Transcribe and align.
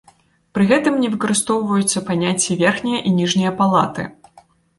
Пры 0.57 0.63
гэтым 0.71 0.95
не 1.03 1.09
выкарыстоўваюцца 1.15 2.03
паняцці 2.07 2.57
верхняя 2.63 3.03
і 3.11 3.13
ніжняя 3.19 3.51
палаты. 3.61 4.09